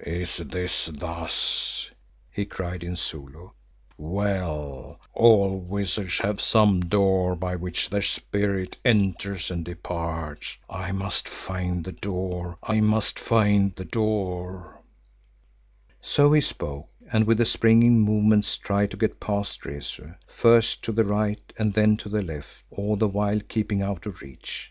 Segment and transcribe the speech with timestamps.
[0.00, 1.90] "Is it thus!"
[2.32, 3.50] he cried in Zulu.
[3.98, 10.56] "Well, all wizards have some door by which their Spirit enters and departs.
[10.70, 14.80] I must find the door, I must find the door!"
[16.00, 21.04] So he spoke and with springing movements tried to get past Rezu, first to the
[21.04, 24.62] right and then to the left, all the while keeping out of reach.